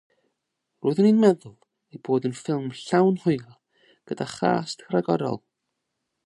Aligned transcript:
Roeddwn 0.85 1.07
i'n 1.09 1.19
meddwl 1.23 1.51
ei 1.95 1.99
bod 2.09 2.25
yn 2.29 2.33
ffilm 2.39 2.65
llawn 2.79 3.21
hwyl 3.27 3.45
gyda 4.11 4.29
chast 4.33 4.83
rhagorol. 4.95 5.41